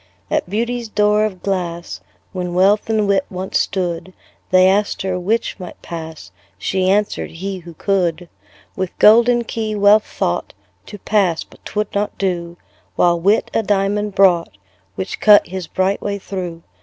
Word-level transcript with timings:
At 0.31 0.49
Beauty's 0.49 0.89
door 0.89 1.25
of 1.25 1.43
glass, 1.43 2.01
When 2.33 2.55
Wealth 2.55 2.89
and 2.89 3.07
Wit 3.07 3.23
once 3.29 3.59
stood, 3.59 4.13
They 4.49 4.67
asked 4.67 5.03
her 5.03 5.19
'which 5.19 5.59
might 5.59 5.79
pass?" 5.83 6.31
She 6.57 6.89
answered, 6.89 7.29
"he, 7.29 7.59
who 7.59 7.75
could." 7.75 8.27
With 8.75 8.97
golden 8.97 9.43
key 9.43 9.75
Wealth 9.75 10.07
thought 10.07 10.55
To 10.87 10.97
pass 10.97 11.43
but 11.43 11.63
'twould 11.63 11.93
not 11.93 12.17
do: 12.17 12.57
While 12.95 13.19
Wit 13.19 13.51
a 13.53 13.61
diamond 13.61 14.15
brought, 14.15 14.57
Which 14.95 15.19
cut 15.19 15.45
his 15.45 15.67
bright 15.67 16.01
way 16.01 16.17
through. 16.17 16.63